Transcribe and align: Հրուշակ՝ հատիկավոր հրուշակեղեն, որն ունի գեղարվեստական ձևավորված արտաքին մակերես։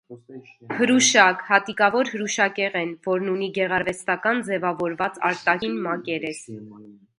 Հրուշակ՝ 0.77 1.43
հատիկավոր 1.49 2.09
հրուշակեղեն, 2.13 2.95
որն 3.09 3.29
ունի 3.35 3.51
գեղարվեստական 3.59 4.43
ձևավորված 4.51 5.23
արտաքին 5.33 5.81
մակերես։ 5.89 6.45